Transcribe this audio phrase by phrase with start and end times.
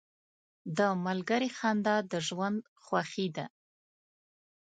[0.77, 3.45] •د ملګري خندا د ژوند خوښي ده.